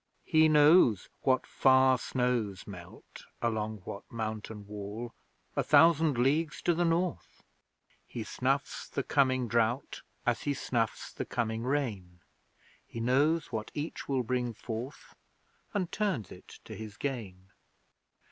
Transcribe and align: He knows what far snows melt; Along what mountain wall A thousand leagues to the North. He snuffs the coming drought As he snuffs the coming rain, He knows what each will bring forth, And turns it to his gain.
He 0.25 0.49
knows 0.49 1.09
what 1.21 1.45
far 1.45 1.99
snows 1.99 2.65
melt; 2.65 3.25
Along 3.39 3.81
what 3.85 4.03
mountain 4.11 4.65
wall 4.65 5.13
A 5.55 5.61
thousand 5.61 6.17
leagues 6.17 6.59
to 6.63 6.73
the 6.73 6.83
North. 6.83 7.43
He 8.07 8.23
snuffs 8.23 8.89
the 8.89 9.03
coming 9.03 9.47
drought 9.47 10.01
As 10.25 10.41
he 10.41 10.55
snuffs 10.55 11.11
the 11.13 11.23
coming 11.23 11.61
rain, 11.65 12.19
He 12.87 12.99
knows 12.99 13.51
what 13.51 13.69
each 13.75 14.09
will 14.09 14.23
bring 14.23 14.55
forth, 14.55 15.13
And 15.71 15.91
turns 15.91 16.31
it 16.31 16.47
to 16.65 16.73
his 16.75 16.97
gain. 16.97 17.49